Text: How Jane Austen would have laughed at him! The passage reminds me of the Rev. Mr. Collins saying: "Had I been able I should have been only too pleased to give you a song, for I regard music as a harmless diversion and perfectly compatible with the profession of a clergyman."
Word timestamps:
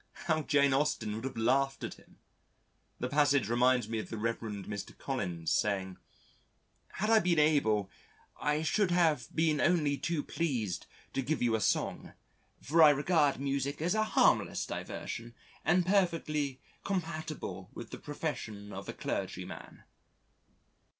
How 0.25 0.41
Jane 0.41 0.73
Austen 0.73 1.13
would 1.13 1.25
have 1.25 1.37
laughed 1.37 1.83
at 1.83 1.93
him! 1.93 2.17
The 2.99 3.07
passage 3.07 3.47
reminds 3.47 3.87
me 3.87 3.99
of 3.99 4.09
the 4.09 4.17
Rev. 4.17 4.39
Mr. 4.39 4.97
Collins 4.97 5.51
saying: 5.51 5.97
"Had 6.93 7.11
I 7.11 7.19
been 7.19 7.37
able 7.37 7.91
I 8.41 8.63
should 8.63 8.89
have 8.89 9.27
been 9.35 9.61
only 9.61 9.99
too 9.99 10.23
pleased 10.23 10.87
to 11.13 11.21
give 11.21 11.43
you 11.43 11.53
a 11.53 11.61
song, 11.61 12.13
for 12.63 12.81
I 12.81 12.89
regard 12.89 13.39
music 13.39 13.79
as 13.79 13.93
a 13.93 14.03
harmless 14.03 14.65
diversion 14.65 15.35
and 15.63 15.85
perfectly 15.85 16.61
compatible 16.83 17.69
with 17.75 17.91
the 17.91 17.99
profession 17.99 18.73
of 18.73 18.89
a 18.89 18.93
clergyman." 18.93 19.83